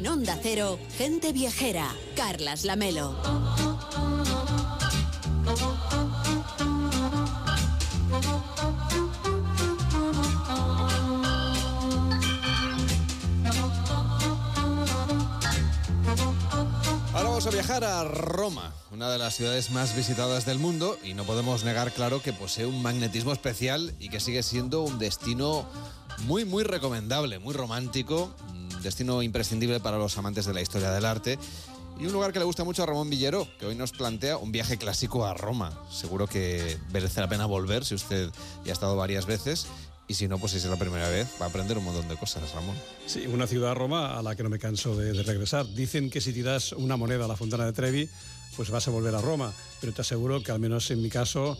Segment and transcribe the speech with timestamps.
[0.00, 3.14] En Onda Cero, gente viajera, Carlas Lamelo.
[17.12, 21.12] Ahora vamos a viajar a Roma, una de las ciudades más visitadas del mundo y
[21.12, 25.66] no podemos negar claro que posee un magnetismo especial y que sigue siendo un destino
[26.20, 28.34] muy muy recomendable, muy romántico,
[28.82, 31.38] destino imprescindible para los amantes de la historia del arte
[32.00, 34.52] y un lugar que le gusta mucho a Ramón Villero, que hoy nos plantea un
[34.52, 35.78] viaje clásico a Roma.
[35.90, 38.30] Seguro que merece la pena volver si usted
[38.64, 39.66] ya ha estado varias veces
[40.08, 42.16] y si no, pues si es la primera vez, va a aprender un montón de
[42.16, 42.74] cosas, Ramón.
[43.06, 45.68] Sí, una ciudad Roma a la que no me canso de, de, regresar.
[45.74, 48.08] Dicen que si tiras una moneda a la Fontana de Trevi,
[48.60, 49.54] pues vas a volver a Roma.
[49.80, 51.56] Pero te aseguro que al menos en mi caso,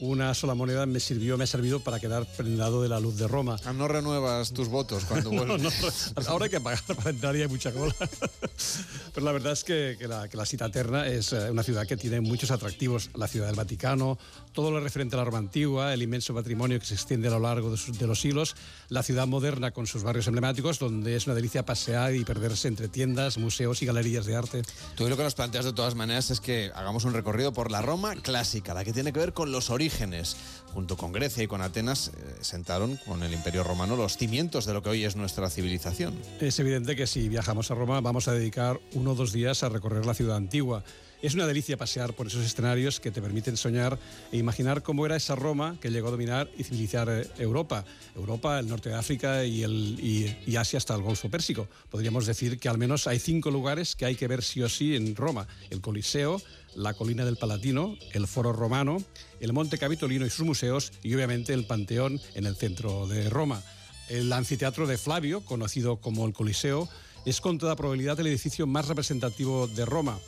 [0.00, 3.28] una sola moneda me sirvió, me ha servido para quedar prendado de la luz de
[3.28, 3.56] Roma.
[3.64, 5.62] Ah, no renuevas tus votos cuando vuelves.
[6.16, 7.94] no, no, ahora hay que pagar para entrar y hay mucha cola.
[9.14, 11.86] Pero la verdad es que, que, la, que la cita eterna es eh, una ciudad
[11.86, 13.10] que tiene muchos atractivos.
[13.14, 14.18] La ciudad del Vaticano,
[14.52, 17.40] todo lo referente a la Roma antigua, el inmenso patrimonio que se extiende a lo
[17.40, 18.56] largo de, sus, de los siglos,
[18.88, 22.88] la ciudad moderna con sus barrios emblemáticos, donde es una delicia pasear y perderse entre
[22.88, 24.62] tiendas, museos y galerías de arte.
[24.96, 26.43] Tú lo que nos planteas de todas maneras es que
[26.74, 30.36] hagamos un recorrido por la Roma clásica, la que tiene que ver con los orígenes.
[30.72, 34.72] Junto con Grecia y con Atenas eh, sentaron con el Imperio Romano los cimientos de
[34.72, 36.14] lo que hoy es nuestra civilización.
[36.40, 39.68] Es evidente que si viajamos a Roma vamos a dedicar uno o dos días a
[39.68, 40.84] recorrer la ciudad antigua.
[41.24, 43.98] Es una delicia pasear por esos escenarios que te permiten soñar
[44.30, 47.86] e imaginar cómo era esa Roma que llegó a dominar y civilizar eh, Europa.
[48.14, 51.66] Europa, el norte de África y, el, y, y, Asia hasta el Golfo Pérsico.
[51.88, 54.96] Podríamos decir que al menos hay cinco lugares que hay que ver sí o sí
[54.96, 55.48] en Roma.
[55.70, 56.42] El Coliseo,
[56.74, 58.98] la colina del Palatino, el Foro Romano,
[59.40, 63.62] el Monte Capitolino y sus museos y obviamente el Panteón en el centro de Roma.
[64.10, 66.86] El anfiteatro de Flavio, conocido como el Coliseo,
[67.24, 70.18] es con toda probabilidad el edificio más representativo de Roma.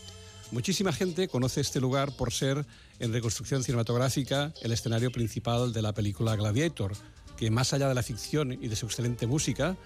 [0.52, 2.64] Muchísima gente conoce este lugar por ser,
[3.01, 6.92] en reconstrucción cinematográfica, el escenario principal de la película Gladiator,
[7.36, 9.77] que más allá de la ficción y de su excelente música,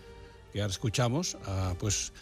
[0.52, 2.12] que ahora escuchamos, uh, pues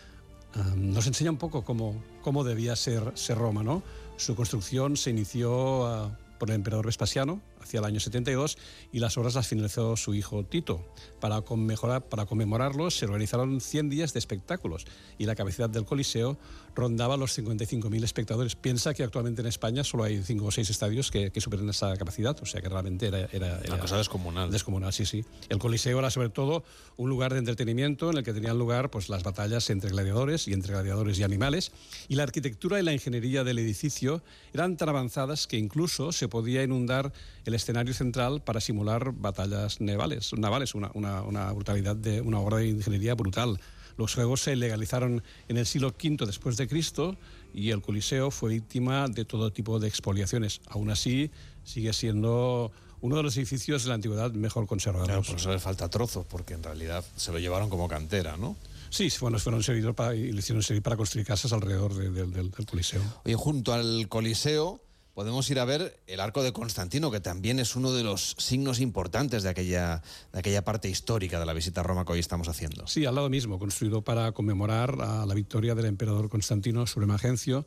[0.54, 3.64] uh, nos enseña un poco cómo, cómo debía ser, ser, Roma.
[3.64, 3.82] ¿no?
[4.16, 8.58] Su construcción se inició uh, por el emperador Vespasiano hacia el año 72
[8.92, 10.84] y las obras las finalizó su hijo Tito.
[11.20, 14.86] Para, conmemorar, para conmemorarlos se organizaron 100 días de espectáculos
[15.18, 16.38] y la capacidad del Coliseo
[16.74, 18.54] rondaba los 55.000 espectadores.
[18.54, 21.96] Piensa que actualmente en España solo hay 5 o 6 estadios que, que superan esa
[21.96, 23.28] capacidad, o sea que realmente era...
[23.32, 24.50] era, era Una cosa descomunal.
[24.50, 25.24] Descomunal, sí, sí.
[25.48, 26.62] El Coliseo era sobre todo
[26.96, 30.52] un lugar de entretenimiento en el que tenían lugar pues, las batallas entre gladiadores y
[30.52, 31.72] entre gladiadores y animales
[32.08, 36.62] y la arquitectura y la ingeniería del edificio eran tan avanzadas que incluso se podía
[36.62, 37.12] inundar
[37.48, 42.58] el escenario central para simular batallas navales, navales una, una, una brutalidad de una obra
[42.58, 43.58] de ingeniería brutal.
[43.96, 47.16] Los juegos se legalizaron en el siglo V después de Cristo
[47.54, 50.60] y el Coliseo fue víctima de todo tipo de expoliaciones.
[50.68, 51.30] Aún así,
[51.64, 52.70] sigue siendo
[53.00, 55.08] uno de los edificios de la antigüedad mejor conservados.
[55.08, 58.56] Claro, por eso le falta trozos, porque en realidad se lo llevaron como cantera, ¿no?
[58.90, 62.26] Sí, bueno, fueron servidos para, y le hicieron servir para construir casas alrededor de, de,
[62.26, 63.02] del, del Coliseo.
[63.24, 64.82] Oye, junto al Coliseo
[65.18, 68.78] podemos ir a ver el arco de Constantino, que también es uno de los signos
[68.78, 70.00] importantes de aquella,
[70.32, 72.86] de aquella parte histórica de la visita a Roma que hoy estamos haciendo.
[72.86, 77.66] Sí, al lado mismo, construido para conmemorar la victoria del emperador Constantino sobre Magencio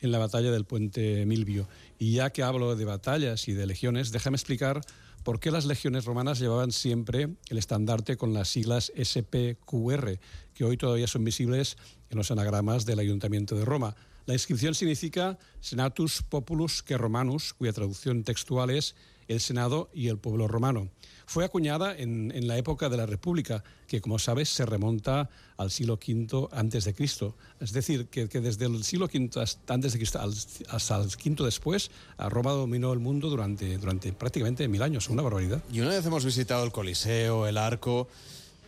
[0.00, 1.68] en la batalla del puente Milvio.
[1.98, 4.82] Y ya que hablo de batallas y de legiones, déjame explicar
[5.22, 10.20] por qué las legiones romanas llevaban siempre el estandarte con las siglas SPQR,
[10.52, 11.78] que hoy todavía son visibles
[12.10, 13.96] en los anagramas del Ayuntamiento de Roma.
[14.30, 18.94] La inscripción significa Senatus Populus que Romanus, cuya traducción textual es
[19.26, 20.88] el Senado y el pueblo romano.
[21.26, 25.94] Fue acuñada en, la época de la República, que como sabes se remonta al siglo
[25.94, 27.34] V antes de Cristo.
[27.58, 29.30] Es decir, que, desde el siglo V
[29.66, 30.20] antes de Cristo
[30.68, 35.60] hasta el V después, Roma dominó el mundo durante prácticamente mil años, una barbaridad.
[35.72, 38.06] Y una vez hemos visitado el Coliseo, el Arco,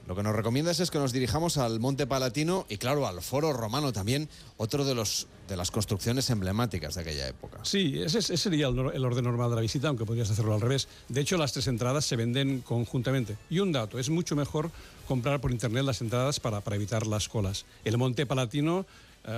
[0.07, 3.53] lo que nos recomiendas es que nos dirijamos al Monte Palatino y, claro, al Foro
[3.53, 7.59] Romano también, otro de, los, de las construcciones emblemáticas de aquella época.
[7.63, 10.89] Sí, ese, sería el, orden normal de la visita, aunque podrías hacerlo al revés.
[11.09, 13.37] De hecho, las tres entradas se venden conjuntamente.
[13.49, 14.71] Y un dato, es mucho mejor
[15.07, 17.65] comprar por internet las entradas para, para evitar las colas.
[17.85, 18.87] El Monte Palatino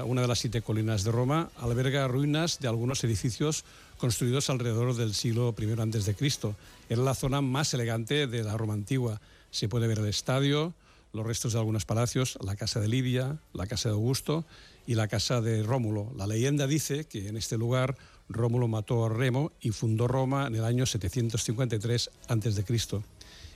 [0.07, 3.65] una de las siete colinas de Roma, alberga ruinas de algunos edificios
[3.99, 6.57] construidos alrededor del siglo I Cristo.
[6.89, 9.21] Era la zona más elegante de la Roma antigua.
[9.55, 10.75] Se puede ver el estadio,
[11.13, 14.45] los restos de algunos palacios, la casa de Livia, la casa de Augusto
[14.85, 16.13] y la casa de Rómulo.
[16.17, 17.97] La leyenda dice que en este lugar
[18.29, 23.05] Rómulo mató a Remo y fundó Roma en el año 753 antes de Cristo.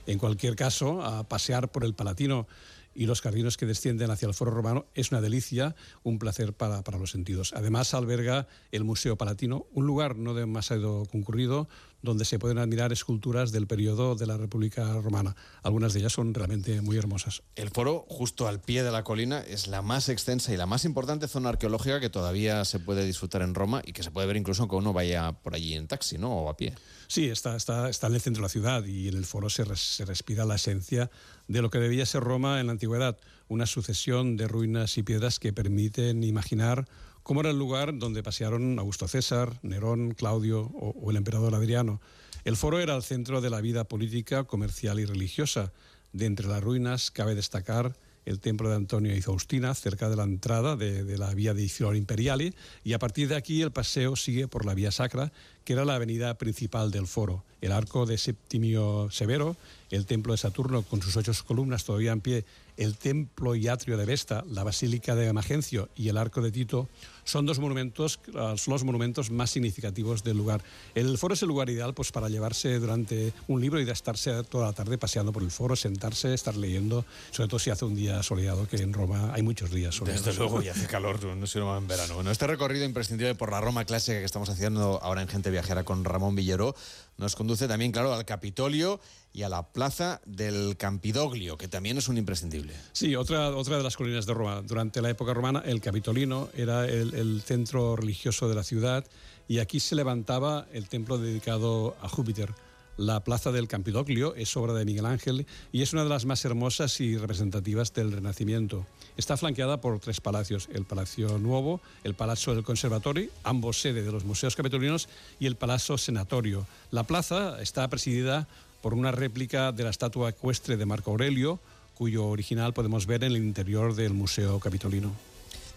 [0.07, 2.47] En cualquier caso, pasear por el Palatino
[2.95, 6.81] y los jardines que descienden hacia el Foro Romano es una delicia, un placer para,
[6.81, 7.51] para los sentidos.
[7.53, 11.67] Además alberga el Museo Palatino, un lugar no demasiado concurrido
[12.01, 15.35] donde se pueden admirar esculturas del periodo de la República Romana.
[15.63, 17.43] Algunas de ellas son realmente muy hermosas.
[17.55, 20.85] El foro, justo al pie de la colina, es la más extensa y la más
[20.85, 24.37] importante zona arqueológica que todavía se puede disfrutar en Roma y que se puede ver
[24.37, 26.31] incluso aunque uno vaya por allí en taxi ¿no?
[26.31, 26.73] o a pie.
[27.07, 29.65] Sí, está, está, está en el centro de la ciudad y en el foro se,
[29.75, 31.09] se respira la esencia
[31.47, 33.17] de lo que debía ser Roma en la antigüedad,
[33.49, 36.87] una sucesión de ruinas y piedras que permiten imaginar
[37.23, 41.99] cómo era el lugar donde pasearon Augusto César, Nerón, Claudio o, el emperador Adriano.
[42.45, 45.73] El foro era el centro de la vida política, comercial y religiosa.
[46.13, 50.23] De entre las ruinas cabe destacar el templo de Antonio y Faustina, cerca de la
[50.23, 52.53] entrada de, de la vía de Flor Imperiali,
[52.83, 55.31] y a partir de aquí el paseo sigue por la vía sacra,
[55.63, 57.43] que era la avenida principal del foro.
[57.61, 59.55] El arco de Septimio Severo,
[59.89, 62.45] el templo de Saturno con sus ocho columnas todavía en pie,
[62.79, 66.87] el templo y atrio de Vesta, la basílica de Magencio y el arco de Tito
[67.25, 70.63] son dos monumentos, los monumentos más significativos del lugar.
[70.95, 74.43] El foro es el lugar ideal pues, para llevarse durante un libro y de estarse
[74.45, 77.95] toda la tarde paseando por el foro, sentarse, estar leyendo, sobre todo si hace un
[77.95, 80.25] día soleado, que en Roma hay muchos días soleados.
[80.25, 82.15] Desde luego, y hace calor, no sé en verano.
[82.15, 85.83] Bueno, este recorrido imprescindible por la Roma clásica que estamos haciendo ahora en Gente Viajera
[85.83, 86.73] con Ramón Villero
[87.17, 89.01] nos conduce también, claro, al Capitolio
[89.33, 92.73] y a la plaza del Campidoglio, que también es un imprescindible.
[92.91, 94.61] Sí, otra, otra de las colinas de Roma.
[94.61, 99.05] Durante la época romana, el Capitolino era el, el centro religioso de la ciudad
[99.47, 102.53] y aquí se levantaba el templo dedicado a Júpiter.
[102.99, 106.43] La plaza del Campidoglio es obra de Miguel Ángel y es una de las más
[106.43, 108.85] hermosas y representativas del Renacimiento.
[109.15, 114.11] Está flanqueada por tres palacios, el Palacio Nuevo, el Palazzo del Conservatorio, ambos sede de
[114.11, 115.07] los museos capitolinos,
[115.39, 116.67] y el Palazzo Senatorio.
[116.91, 118.49] La plaza está presidida
[118.81, 121.59] por una réplica de la estatua ecuestre de Marco Aurelio,
[121.95, 125.11] cuyo original podemos ver en el interior del Museo Capitolino.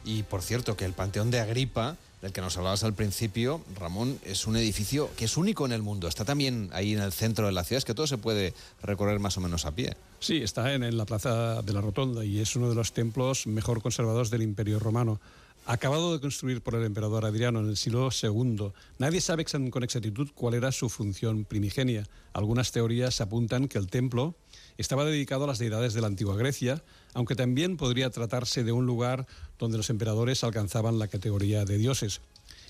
[0.05, 4.19] Y por cierto, que el Panteón de Agripa, del que nos hablabas al principio, Ramón,
[4.25, 6.09] es un edificio que es único en el mundo.
[6.09, 9.19] Está también ahí en el centro de la ciudad, es que todo se puede recorrer
[9.19, 9.97] más o menos a pie.
[10.21, 13.47] Sí, está en, en la Plaza de la Rotonda y es uno de los templos
[13.47, 15.21] mejor conservados del Imperio Romano
[15.65, 18.73] acabado de construir por el emperador Adriano en el siglo II.
[18.99, 22.05] Nadie sabe con exactitud cuál era su función primigenia.
[22.33, 24.35] Algunas teorías apuntan que el templo
[24.77, 26.83] estaba dedicado a las deidades de la antigua Grecia,
[27.15, 29.27] aunque también podría tratarse de un lugar
[29.59, 32.21] donde los emperadores alcanzaban la categoría de dioses.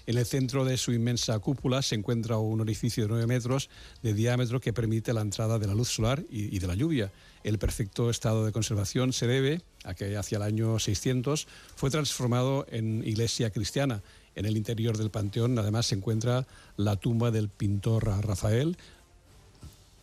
[0.07, 3.71] En el centro de su inmensa cúpula se encuentra un orificio de 9 metros
[4.03, 7.13] de diámetro que permite la entrada de la luz solar y, de la lluvia.
[7.45, 11.47] El perfecto estado de conservación se debe a que hacia el año 600
[11.77, 14.03] fue transformado en iglesia cristiana.
[14.35, 16.47] En el interior del panteón además se encuentra
[16.77, 18.77] la tumba del pintor Rafael,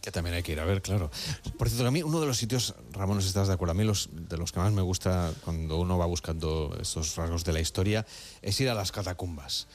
[0.01, 1.11] que también hay que ir a ver, claro.
[1.57, 3.75] Por cierto, a mí uno de los sitios, Ramón, no si estás de acuerdo, a
[3.75, 7.51] mí los, de los que más me gusta cuando uno va buscando estos rasgos de
[7.51, 8.05] la historia
[8.41, 9.67] es ir a las catacumbas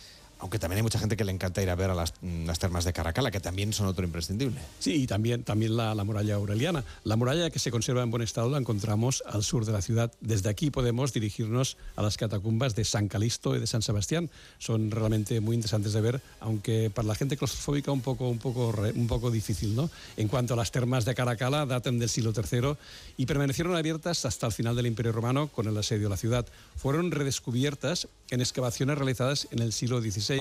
[0.45, 2.85] aunque también hay mucha gente que le encanta ir a ver a las, las termas
[2.85, 4.61] de Caracala, que también son otro imprescindible.
[4.79, 6.85] Sí, y también, también la, la, muralla aureliana.
[7.03, 10.13] La muralla que se conserva en buen estado la encontramos al sur de la ciudad.
[10.21, 14.29] Desde aquí podemos dirigirnos a las catacumbas de San Calisto y de San Sebastián.
[14.59, 18.75] Son realmente muy interesantes de ver, aunque para la gente claustrofóbica un poco, un poco,
[18.95, 19.75] un poco difícil.
[19.75, 19.89] ¿no?
[20.19, 22.75] En cuanto a las termas de Caracala, datan del siglo III
[23.17, 26.45] y permanecieron abiertas hasta el final del Imperio Romano con el asedio de la ciudad.
[26.77, 30.34] Fueron redescubiertas en excavaciones realizadas en el siglo XVI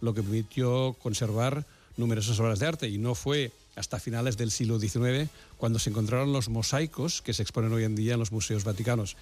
[0.00, 1.64] lo que permitió conservar
[1.96, 6.32] numerosas obras de arte y no fue hasta finales del siglo XIX cuando se encontraron
[6.32, 9.16] los mosaicos que se exponen hoy en día en los museos vaticanos.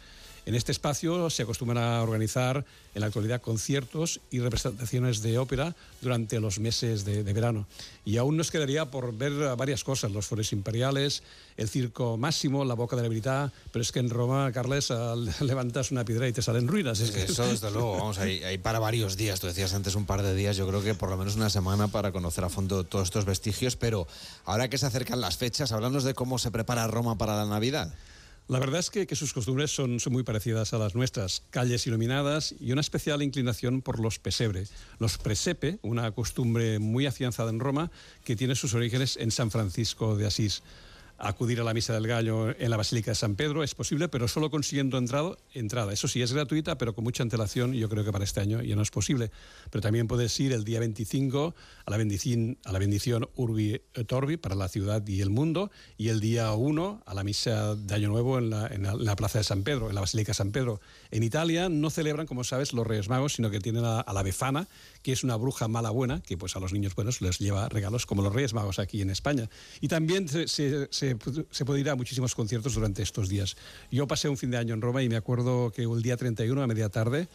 [0.47, 5.77] En este espacio se acostumbran a organizar en la actualidad conciertos y representaciones de ópera
[6.01, 7.67] durante los meses de, verano.
[8.05, 11.23] Y aún nos quedaría por ver varias cosas, los foros imperiales,
[11.57, 14.91] el circo máximo, la boca de la verità, pero es que en Roma, Carles,
[15.41, 17.01] levantas una piedra y te salen ruinas.
[17.01, 17.15] Es.
[17.15, 20.35] Eso desde luego, vamos, hay, hay, para varios días, tú decías antes un par de
[20.35, 23.25] días, yo creo que por lo menos una semana para conocer a fondo todos estos
[23.25, 24.09] vestigios, pero
[24.45, 27.95] ahora que se acercan las fechas, hablamos de cómo se prepara Roma para la Navidad.
[28.51, 31.45] La verdad es que, sus costumbres son, son, muy parecidas a las nuestras.
[31.51, 34.67] Calles iluminadas y una especial inclinación por los pesebre.
[34.99, 37.93] Los presepe, una costumbre muy afianzada en Roma
[38.25, 40.65] que tiene sus orígenes en San Francisco de Asís.
[41.23, 44.27] Acudir a la Misa del Gallo en la Basílica de San Pedro es posible, pero
[44.27, 45.93] solo consiguiendo entrado, entrada.
[45.93, 47.75] Eso sí, es gratuita, pero con mucha antelación.
[47.75, 49.31] Yo creo que para este año ya no es posible.
[49.71, 54.13] Pero también puedes ir el día 25 a la bendición, a la bendición Urbi et
[54.13, 57.95] Orbi para la ciudad y el mundo, y el día 1 a la Misa de
[57.95, 60.53] Año Nuevo en la, en la, Plaza de San Pedro, en la Basílica de San
[60.53, 60.81] Pedro.
[61.11, 64.69] En Italia no celebran, como sabes, los Reyes Magos, sino que tienen a, la Befana,
[65.03, 68.07] que es una bruja mala buena, que pues a los niños buenos les lleva regalos
[68.07, 69.49] como los Reyes Magos aquí en España.
[69.81, 73.57] Y también se, se se, se, puede ir a muchísimos conciertos durante estos días.
[73.91, 76.63] Yo pasé un fin de año en Roma y me acuerdo que el día 31
[76.63, 77.29] a media tarde,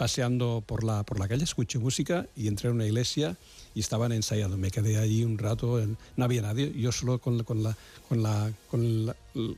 [0.00, 3.36] paseando por la, por la calle, escuché música y entré en una iglesia
[3.74, 4.56] y estaban ensayando.
[4.56, 5.78] Me quedé allí un rato,
[6.16, 7.76] no había nadie, yo solo con, con la,
[8.08, 9.14] con la, con la,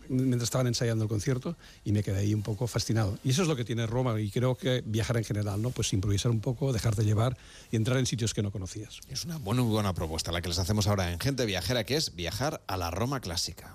[0.09, 3.17] mientras estaban ensayando el concierto y me quedé ahí un poco fascinado.
[3.23, 5.71] Y eso es lo que tiene Roma y creo que viajar en general, ¿no?
[5.71, 7.37] Pues improvisar un poco, dejarte llevar
[7.71, 8.99] y entrar en sitios que no conocías.
[9.09, 12.17] Es una buena, buena propuesta la que les hacemos ahora en Gente Viajera, que es
[12.17, 13.71] viajar a la Roma clásica.